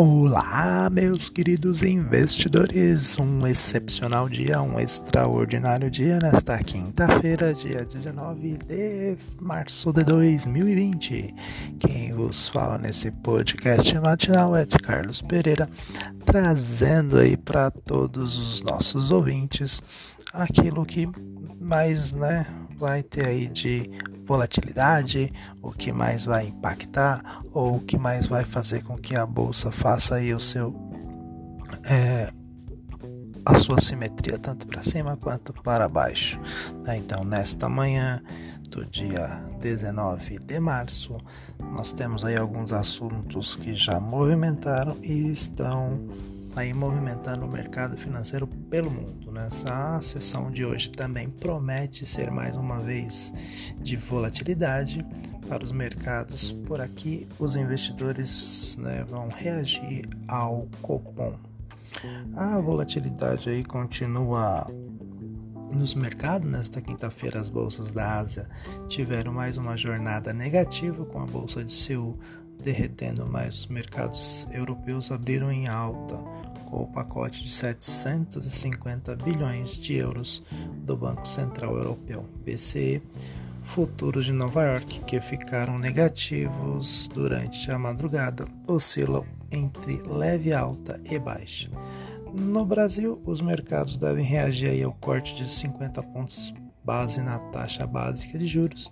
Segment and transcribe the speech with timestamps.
[0.00, 3.18] Olá, meus queridos investidores!
[3.18, 11.34] Um excepcional dia, um extraordinário dia nesta quinta-feira, dia 19 de março de 2020.
[11.80, 15.68] Quem vos fala nesse podcast matinal é de Carlos Pereira,
[16.24, 19.82] trazendo aí para todos os nossos ouvintes
[20.32, 21.08] aquilo que
[21.60, 22.46] mais, né,
[22.78, 23.90] vai ter aí de
[24.28, 25.32] volatilidade,
[25.62, 29.72] o que mais vai impactar ou o que mais vai fazer com que a bolsa
[29.72, 30.76] faça aí o seu
[31.84, 32.30] é,
[33.44, 36.38] a sua simetria tanto para cima quanto para baixo.
[36.84, 36.98] Né?
[36.98, 38.22] Então, nesta manhã
[38.68, 41.16] do dia 19 de março,
[41.72, 45.98] nós temos aí alguns assuntos que já movimentaram e estão
[46.58, 49.30] aí movimentando o mercado financeiro pelo mundo.
[49.30, 50.00] Nessa né?
[50.00, 53.32] sessão de hoje também promete ser mais uma vez
[53.80, 55.06] de volatilidade
[55.48, 56.50] para os mercados.
[56.50, 61.34] Por aqui, os investidores né, vão reagir ao Copom.
[62.36, 64.66] A volatilidade aí continua
[65.72, 68.48] nos mercados, nesta quinta-feira, as bolsas da Ásia
[68.88, 72.18] tiveram mais uma jornada negativa, com a bolsa de Seul
[72.62, 76.16] derretendo, mas os mercados europeus abriram em alta
[76.68, 80.44] com o pacote de 750 bilhões de euros
[80.84, 83.02] do Banco Central Europeu, BCE,
[83.64, 91.18] futuros de Nova York, que ficaram negativos durante a madrugada, oscilam entre leve alta e
[91.18, 91.70] baixa.
[92.34, 96.52] No Brasil, os mercados devem reagir ao corte de 50 pontos
[96.84, 98.90] base na taxa básica de juros,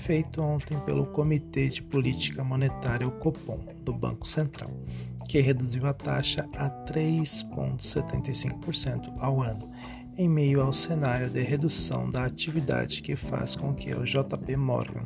[0.00, 4.70] feito ontem pelo Comitê de Política Monetária, o Copom, do Banco Central,
[5.28, 9.70] que reduziu a taxa a 3,75% ao ano,
[10.16, 15.04] em meio ao cenário de redução da atividade que faz com que o JP Morgan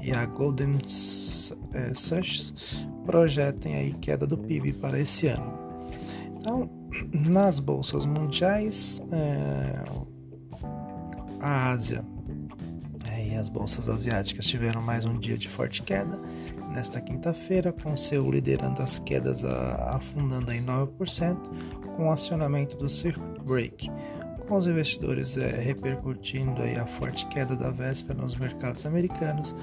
[0.00, 0.78] e a Golden
[1.94, 5.52] Sachs projetem aí queda do PIB para esse ano.
[6.36, 6.70] Então,
[7.28, 9.84] nas bolsas mundiais, é,
[11.40, 12.04] a Ásia
[13.36, 16.20] as bolsas asiáticas tiveram mais um dia de forte queda.
[16.72, 21.36] Nesta quinta-feira, com Seul liderando as quedas a, afundando em 9%,
[21.96, 23.90] com o acionamento do Circuit Break,
[24.48, 29.54] com os investidores é, repercutindo aí a forte queda da véspera nos mercados americanos,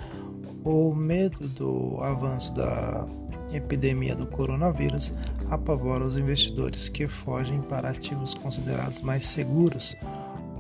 [0.64, 3.08] o medo do avanço da
[3.52, 5.14] epidemia do coronavírus
[5.50, 9.96] apavora os investidores que fogem para ativos considerados mais seguros,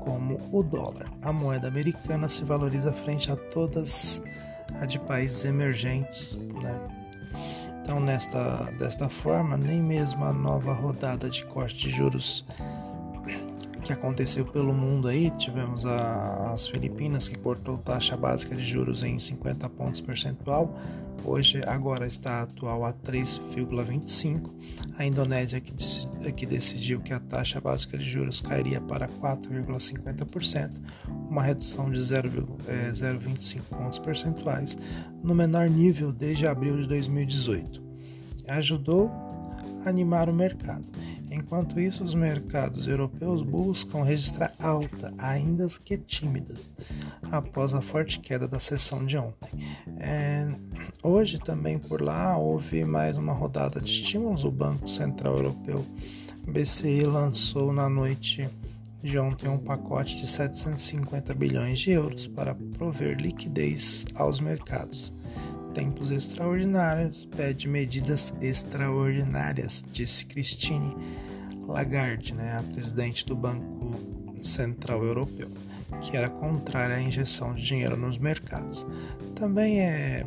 [0.09, 1.05] como o dólar.
[1.21, 4.23] A moeda americana se valoriza frente a todas
[4.81, 6.35] a de países emergentes.
[6.35, 6.79] Né?
[7.79, 12.43] Então, nesta, desta forma, nem mesmo a nova rodada de corte de juros
[13.89, 19.01] que aconteceu pelo mundo aí, tivemos a, as Filipinas que cortou taxa básica de juros
[19.01, 20.77] em 50 pontos percentual,
[21.25, 24.51] hoje agora está atual a 3,25.
[24.95, 25.73] A Indonésia que,
[26.33, 30.79] que decidiu que a taxa básica de juros cairia para 4,50%,
[31.27, 34.77] uma redução de 0,25 é, pontos percentuais,
[35.23, 37.81] no menor nível desde abril de 2018.
[38.49, 39.09] Ajudou
[39.83, 40.85] a animar o mercado.
[41.31, 46.73] Enquanto isso, os mercados europeus buscam registrar alta, ainda que tímidas,
[47.31, 49.49] após a forte queda da sessão de ontem.
[49.97, 50.47] É,
[51.03, 54.43] hoje também por lá houve mais uma rodada de estímulos.
[54.43, 55.85] O Banco Central Europeu,
[56.47, 58.49] BCE, lançou na noite
[59.01, 65.13] de ontem um pacote de 750 bilhões de euros para prover liquidez aos mercados
[65.73, 70.95] tempos extraordinários, pede medidas extraordinárias, disse Christine
[71.67, 75.49] Lagarde, né, a presidente do Banco Central Europeu,
[76.01, 78.85] que era contrária à injeção de dinheiro nos mercados.
[79.35, 80.25] Também é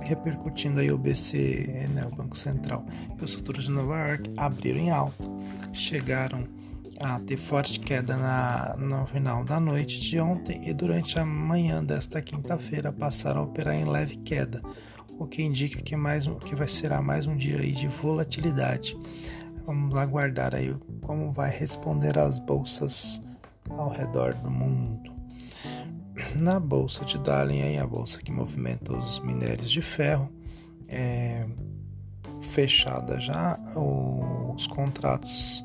[0.00, 2.84] repercutindo aí o BCE, né, o Banco Central,
[3.18, 5.24] e os futuros de Nova York abriram em alta,
[5.72, 6.46] chegaram
[7.02, 11.84] a ter forte queda na, no final da noite de ontem e durante a manhã
[11.84, 14.62] desta quinta-feira passaram a operar em leve queda,
[15.18, 18.96] o que indica que, mais que vai ser mais um dia de volatilidade.
[19.66, 23.20] Vamos aguardar aí como vai responder as bolsas
[23.70, 25.12] ao redor do mundo.
[26.40, 30.30] Na bolsa de Dalian, aí, a bolsa que movimenta os minérios de ferro,
[30.88, 31.46] é
[32.52, 33.58] fechada já,
[34.54, 35.64] os contratos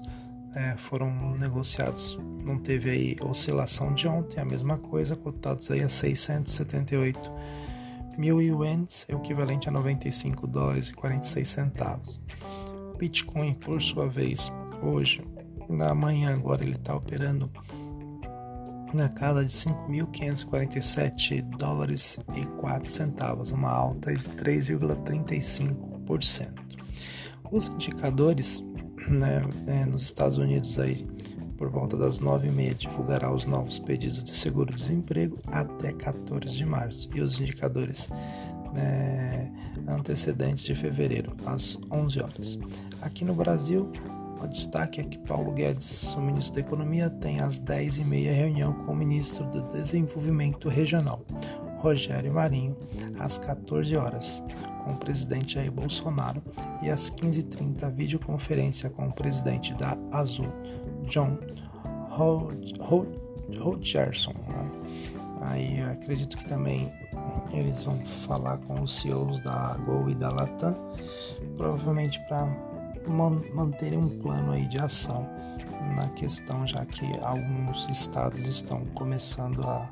[0.56, 5.90] é, foram negociados, não teve aí oscilação de ontem, a mesma coisa, cotados aí a
[5.90, 7.20] 678
[8.18, 12.20] mil ienes, equivalente a 95 dólares e 46 centavos.
[12.98, 14.52] Bitcoin, por sua vez,
[14.82, 15.24] hoje,
[15.70, 17.52] na manhã agora ele está operando
[18.94, 26.54] na casa de 5.547 dólares e 4 centavos, uma alta de 3,35%.
[27.52, 28.64] Os indicadores
[29.12, 31.06] né, é, nos Estados Unidos aí
[31.58, 37.20] por volta das 9h30 divulgará os novos pedidos de seguro-desemprego até 14 de março e
[37.20, 38.10] os indicadores
[38.74, 39.52] né,
[39.88, 42.60] antecedentes de fevereiro às 11 horas.
[43.02, 43.92] Aqui no Brasil,
[44.42, 48.92] o destaque é que Paulo Guedes, o ministro da Economia, tem às 10h30 reunião com
[48.92, 51.26] o ministro do Desenvolvimento Regional,
[51.78, 52.76] Rogério Marinho,
[53.20, 54.44] às 14 horas,
[54.84, 56.42] com o presidente Jair Bolsonaro,
[56.82, 60.52] e às 15h30 videoconferência com o presidente da Azul,
[61.04, 61.38] John
[63.60, 64.34] Hodgerson.
[64.48, 64.72] Né?
[65.42, 66.92] Aí acredito que também
[67.52, 70.76] eles vão falar com os CEOs da Gol e da Latam,
[71.56, 72.48] provavelmente para
[73.54, 75.28] manterem um plano aí de ação
[75.96, 79.90] na questão, já que alguns estados estão começando a,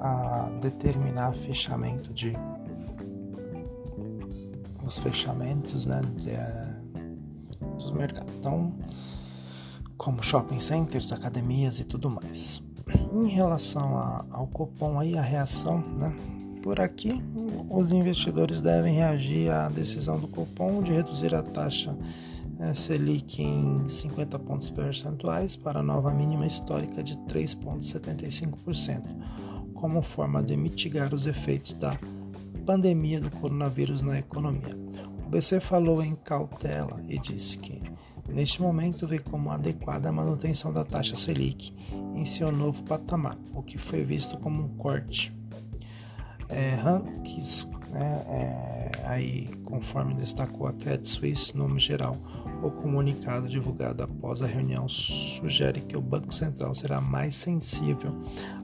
[0.00, 2.32] a determinar fechamento de
[4.86, 6.74] os fechamentos né, de, eh,
[7.76, 8.32] dos mercados.
[8.38, 8.72] Então,
[9.96, 12.62] como shopping centers, academias e tudo mais.
[13.12, 16.14] Em relação a, ao cupom aí, a reação, né?
[16.62, 17.22] Por aqui,
[17.70, 21.96] os investidores devem reagir à decisão do cupom de reduzir a taxa
[22.58, 29.02] é, Selic em 50 pontos percentuais para a nova mínima histórica de 3,75%,
[29.76, 31.98] como forma de mitigar os efeitos da
[32.64, 34.76] pandemia do coronavírus na economia.
[35.24, 37.80] O BC falou em cautela e disse que,
[38.28, 41.72] neste momento, vê como adequada a manutenção da taxa Selic
[42.14, 45.36] em seu novo patamar, o que foi visto como um corte
[46.48, 46.76] é,
[47.90, 52.16] né, é, aí, conforme destacou a Credit Suisse no geral,
[52.62, 58.16] o comunicado divulgado após a reunião sugere que o Banco Central será mais sensível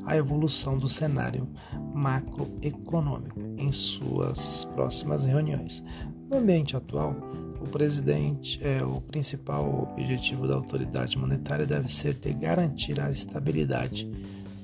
[0.05, 1.49] à evolução do cenário
[1.95, 5.85] macroeconômico em suas próximas reuniões.
[6.31, 7.15] No ambiente atual,
[7.61, 14.11] o presidente é o principal objetivo da autoridade monetária deve ser de garantir a estabilidade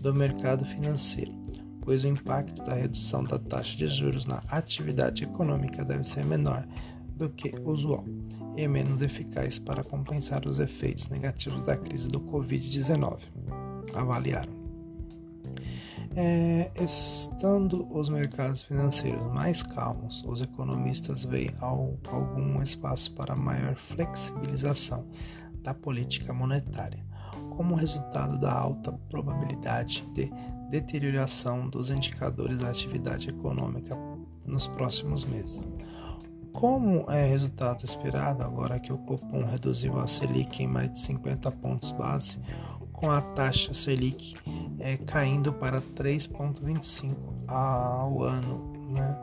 [0.01, 1.39] do mercado financeiro
[1.89, 6.69] pois o impacto da redução da taxa de juros na atividade econômica deve ser menor
[7.17, 8.05] do que usual
[8.55, 13.21] e menos eficaz para compensar os efeitos negativos da crise do Covid-19,
[13.95, 14.58] avaliaram.
[16.17, 25.07] É, estando os mercados financeiros mais calmos, os economistas veem algum espaço para maior flexibilização
[25.63, 27.05] da política monetária,
[27.57, 30.31] como resultado da alta probabilidade de
[30.71, 33.97] deterioração dos indicadores da atividade econômica
[34.45, 35.69] nos próximos meses.
[36.53, 41.51] Como é resultado esperado, agora que o Copom reduziu a Selic em mais de 50
[41.53, 42.41] pontos base,
[42.99, 44.35] com a taxa Selic
[44.81, 47.15] é, caindo para 3,25
[47.47, 49.17] ao ano, né?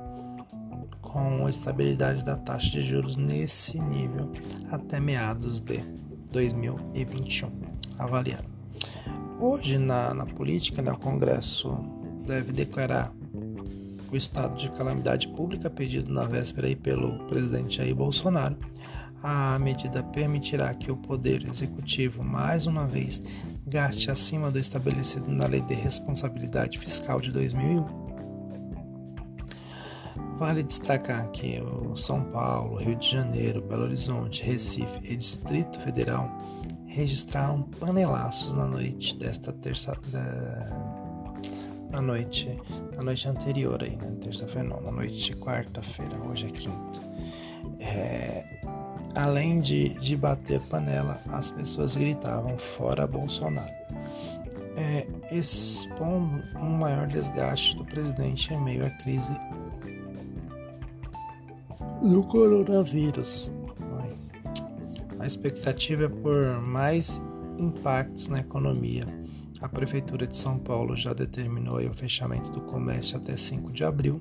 [1.01, 4.31] com estabilidade da taxa de juros nesse nível
[4.72, 5.80] até meados de
[6.31, 7.51] 2021.
[8.00, 8.45] Avaliado.
[9.39, 11.78] Hoje, na, na política, né, o Congresso
[12.25, 13.13] deve declarar
[14.10, 18.56] o estado de calamidade pública pedido na véspera aí pelo presidente Jair Bolsonaro.
[19.27, 23.19] A medida permitirá que o Poder Executivo, mais uma vez,
[23.66, 27.83] gaste acima do estabelecido na Lei de Responsabilidade Fiscal de 2001.
[30.38, 36.30] Vale destacar que o São Paulo, Rio de Janeiro, Belo Horizonte, Recife e Distrito Federal
[36.85, 39.97] registraram panelaços na noite desta terça
[41.90, 42.61] na noite
[42.95, 44.16] na noite anterior aí, né?
[44.21, 46.99] terça-feira não, na noite de quarta-feira, hoje é quinta.
[47.80, 48.55] É,
[49.16, 53.72] além de, de bater panela, as pessoas gritavam fora Bolsonaro,
[54.76, 59.31] é, expondo um maior desgaste do presidente em meio à crise
[62.02, 63.52] do coronavírus.
[65.18, 67.22] A expectativa é por mais
[67.57, 69.07] impactos na economia.
[69.62, 74.19] A Prefeitura de São Paulo já determinou o fechamento do comércio até 5 de abril,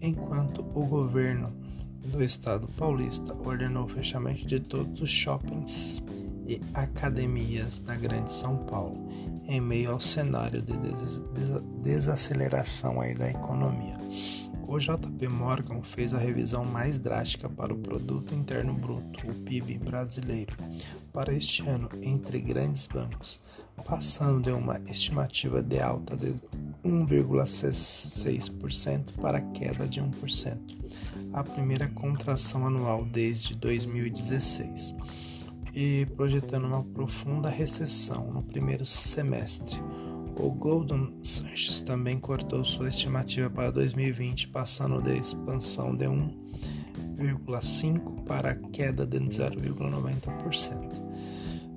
[0.00, 1.52] enquanto o governo
[2.04, 6.02] do estado paulista ordenou o fechamento de todos os shoppings
[6.46, 9.08] e academias da Grande São Paulo,
[9.46, 10.72] em meio ao cenário de
[11.82, 13.96] desaceleração aí da economia.
[14.66, 19.78] O JP Morgan fez a revisão mais drástica para o Produto Interno Bruto, o PIB
[19.78, 20.56] brasileiro,
[21.12, 23.40] para este ano entre grandes bancos,
[23.80, 26.34] passando de uma estimativa de alta de
[26.84, 30.58] 1,6% para queda de 1%,
[31.32, 34.92] a primeira contração anual desde 2016,
[35.74, 39.80] e projetando uma profunda recessão no primeiro semestre.
[40.36, 46.50] O Goldman Sachs também cortou sua estimativa para 2020, passando de expansão de 1
[47.20, 51.10] 0,5% para queda de 0,90%.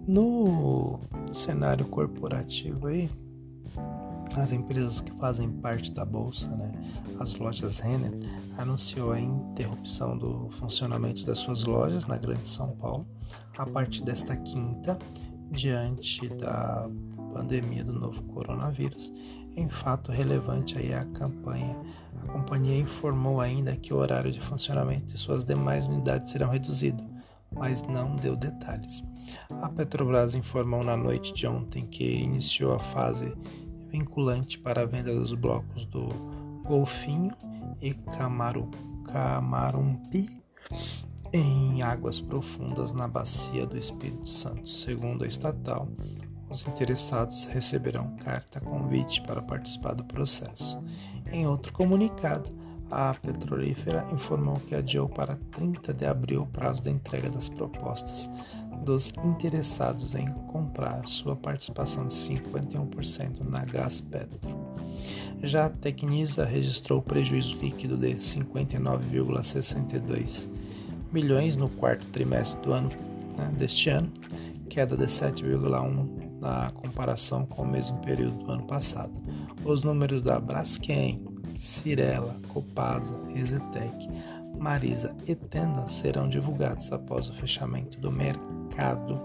[0.06, 1.00] No
[1.32, 3.10] cenário corporativo aí,
[4.36, 6.72] as empresas que fazem parte da bolsa, né,
[7.20, 8.12] as lojas Renner,
[8.58, 13.08] anunciou a interrupção do funcionamento das suas lojas na Grande São Paulo
[13.58, 14.98] a partir desta quinta,
[15.52, 16.90] diante da
[17.32, 19.14] pandemia do novo coronavírus.
[19.56, 21.80] Em fato relevante aí a campanha,
[22.24, 27.04] a companhia informou ainda que o horário de funcionamento de suas demais unidades serão reduzido,
[27.56, 29.04] mas não deu detalhes.
[29.62, 33.36] A Petrobras informou na noite de ontem que iniciou a fase
[33.88, 36.08] vinculante para a venda dos blocos do
[36.66, 37.36] Golfinho
[37.82, 38.70] e Camaru,
[39.06, 40.42] Camarumpi
[41.32, 44.70] em águas profundas na bacia do Espírito Santo.
[44.70, 45.88] Segundo a estatal,
[46.50, 50.80] os interessados receberão carta convite para participar do processo.
[51.32, 52.52] Em outro comunicado,
[52.94, 58.30] a petrolífera informou que adiou para 30 de abril o prazo da entrega das propostas
[58.86, 64.40] dos interessados em comprar sua participação de 51% na Gaspetro.
[65.42, 70.48] Já a Tecnisa registrou prejuízo líquido de 59,62
[71.12, 72.92] milhões no quarto trimestre do ano
[73.38, 74.12] né, deste ano,
[74.70, 79.12] queda de 7,1 na comparação com o mesmo período do ano passado.
[79.64, 84.10] Os números da Braskem, Cirela, Copasa, Ezetec,
[84.58, 89.20] Marisa e Tenda serão divulgados após o fechamento do mercado,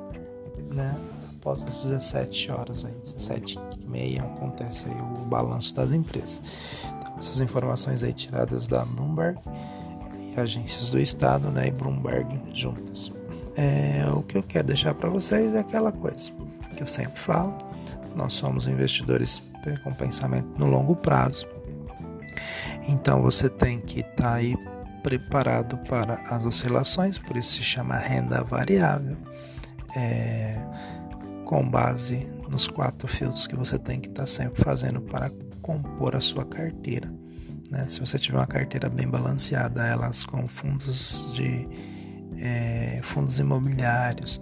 [0.71, 0.97] né?
[1.37, 6.85] Após as 17 horas aí, 17 e meia acontece aí o balanço das empresas.
[6.99, 9.39] Então, essas informações aí tiradas da Bloomberg
[10.19, 13.13] e agências do estado, né, e Bloomberg juntas.
[13.57, 16.31] É, o que eu quero deixar para vocês é aquela coisa
[16.77, 17.57] que eu sempre falo.
[18.17, 19.43] Nós somos investidores
[19.85, 21.47] com pensamento no longo prazo.
[22.89, 24.57] Então você tem que estar tá aí
[25.03, 29.17] preparado para as oscilações, por isso se chama renda variável,
[29.95, 30.59] é,
[31.45, 35.31] com base nos quatro filtros que você tem que estar tá sempre fazendo para
[35.61, 37.13] compor a sua carteira.
[37.71, 37.87] Né?
[37.87, 41.69] Se você tiver uma carteira bem balanceada, elas com fundos de
[42.39, 44.41] é, fundos imobiliários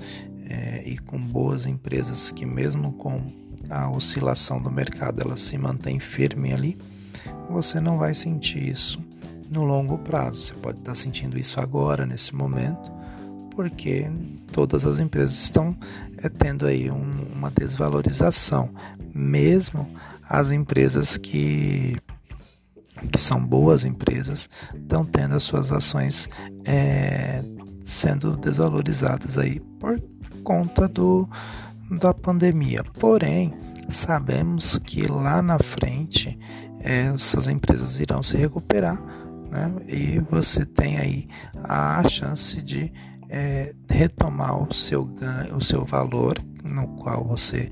[0.49, 3.33] é, e com boas empresas que mesmo com
[3.69, 6.79] a oscilação do mercado ela se mantém firme ali,
[7.49, 9.01] você não vai sentir isso
[9.51, 10.41] no longo prazo.
[10.41, 12.93] Você pode estar sentindo isso agora, nesse momento,
[13.51, 14.07] porque
[14.53, 15.77] todas as empresas estão
[16.19, 18.71] é, tendo aí um, uma desvalorização,
[19.15, 19.89] mesmo
[20.29, 21.97] as empresas que
[23.13, 26.31] que são boas empresas estão tendo as suas ações
[26.65, 27.45] é,
[27.85, 30.03] sendo desvalorizadas aí por
[30.43, 31.29] conta do,
[31.91, 32.83] da pandemia.
[32.99, 33.53] Porém,
[33.89, 36.39] sabemos que lá na frente
[36.87, 39.03] essas empresas irão se recuperar
[39.51, 39.73] né?
[39.89, 41.29] e você tem aí
[41.65, 42.93] a chance de
[43.29, 47.71] é, retomar o seu ganho, o seu valor no qual você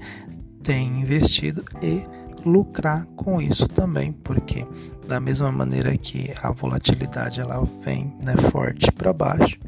[0.64, 2.04] tem investido e
[2.44, 4.66] lucrar com isso também, porque
[5.06, 9.58] da mesma maneira que a volatilidade ela vem né, forte para baixo,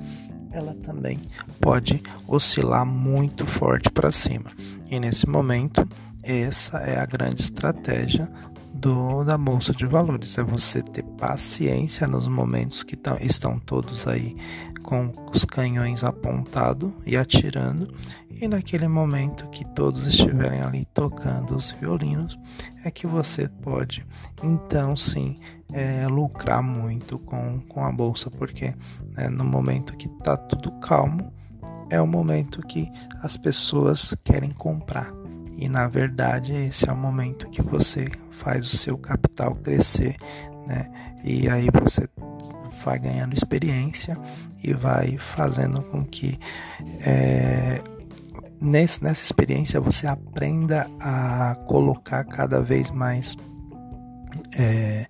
[0.50, 1.20] ela também
[1.60, 4.50] pode oscilar muito forte para cima.
[4.90, 5.86] E nesse momento,
[6.22, 8.28] essa é a grande estratégia
[8.76, 14.06] do, da bolsa de valores, é você ter paciência nos momentos que tão, estão todos
[14.06, 14.36] aí
[14.82, 17.92] com os canhões apontados e atirando,
[18.30, 22.38] e naquele momento que todos estiverem ali tocando os violinos,
[22.84, 24.06] é que você pode
[24.42, 25.36] então sim
[25.72, 28.74] é, lucrar muito com, com a bolsa, porque
[29.16, 31.32] né, no momento que está tudo calmo,
[31.90, 32.90] é o momento que
[33.22, 35.25] as pessoas querem comprar.
[35.56, 40.16] E na verdade esse é o momento que você faz o seu capital crescer,
[40.66, 40.90] né?
[41.24, 42.08] E aí você
[42.84, 44.16] vai ganhando experiência
[44.62, 46.38] e vai fazendo com que
[47.00, 47.82] é,
[48.60, 53.36] nesse, nessa experiência você aprenda a colocar cada vez mais
[54.56, 55.06] é,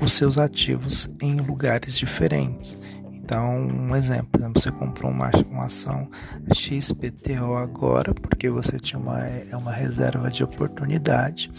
[0.00, 2.76] os seus ativos em lugares diferentes.
[3.32, 4.50] Então, um exemplo, né?
[4.54, 6.06] você comprou uma, uma ação
[6.52, 11.50] XPTO agora porque você tinha uma, é uma reserva de oportunidade.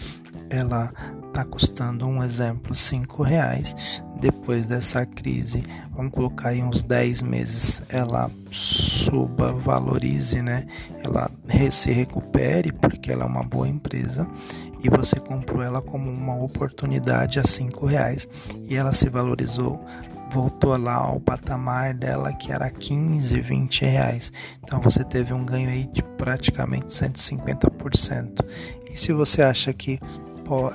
[0.51, 0.94] Ela
[1.25, 4.03] está custando um exemplo cinco reais.
[4.20, 5.63] Depois dessa crise,
[5.96, 10.68] vamos colocar aí uns 10 meses, ela suba, valorize, né?
[11.03, 11.27] Ela
[11.72, 14.27] se recupere porque ela é uma boa empresa
[14.84, 18.30] e você comprou ela como uma oportunidade a cinco reais
[18.70, 19.84] e ela se valorizou
[20.34, 24.32] voltou lá ao patamar dela que era 15, 20 reais.
[24.63, 28.44] Então você teve um ganho aí de praticamente 150%.
[28.92, 30.00] E se você acha que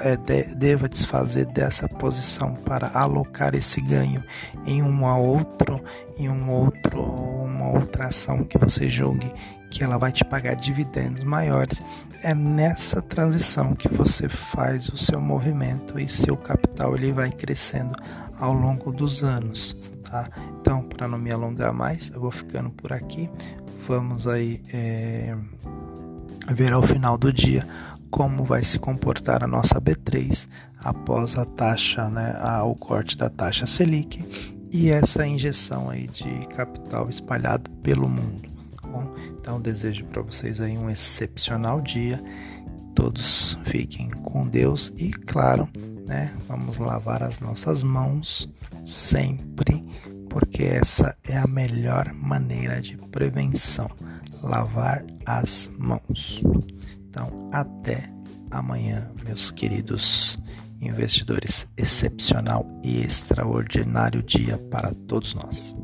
[0.01, 4.25] é, de, deva desfazer dessa posição para alocar esse ganho
[4.65, 5.83] em uma outro,
[6.17, 9.33] em um outro, uma outra ação que você julgue
[9.71, 11.83] que ela vai te pagar dividendos maiores.
[12.23, 17.95] É nessa transição que você faz o seu movimento e seu capital ele vai crescendo
[18.39, 20.29] ao longo dos anos, tá?
[20.61, 23.29] Então, para não me alongar mais, eu vou ficando por aqui.
[23.87, 25.37] Vamos aí é,
[26.51, 27.67] ver ao final do dia
[28.11, 33.67] como vai se comportar a nossa B3 após a taxa, né, o corte da taxa
[33.67, 34.25] Selic
[34.73, 38.49] e essa injeção aí de capital espalhado pelo mundo.
[38.81, 42.23] Tá bom, então desejo para vocês aí um excepcional dia.
[42.95, 45.69] Todos fiquem com Deus e claro,
[46.09, 48.49] né, vamos lavar as nossas mãos
[48.83, 49.83] sempre,
[50.31, 53.91] porque essa é a melhor maneira de prevenção,
[54.43, 56.41] lavar as mãos.
[57.09, 58.11] Então, até
[58.51, 60.39] amanhã, meus queridos
[60.81, 61.67] investidores.
[61.77, 65.77] Excepcional e extraordinário dia para todos nós.